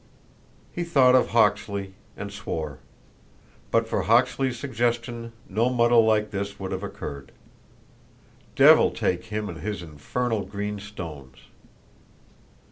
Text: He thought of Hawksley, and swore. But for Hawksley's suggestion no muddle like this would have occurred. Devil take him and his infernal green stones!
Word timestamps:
He 0.73 0.83
thought 0.83 1.13
of 1.13 1.27
Hawksley, 1.29 1.93
and 2.17 2.31
swore. 2.33 2.79
But 3.69 3.87
for 3.87 4.01
Hawksley's 4.01 4.57
suggestion 4.57 5.31
no 5.47 5.69
muddle 5.69 6.03
like 6.03 6.31
this 6.31 6.59
would 6.59 6.71
have 6.71 6.81
occurred. 6.81 7.31
Devil 8.55 8.89
take 8.89 9.25
him 9.25 9.47
and 9.47 9.59
his 9.59 9.83
infernal 9.83 10.43
green 10.43 10.79
stones! 10.79 11.37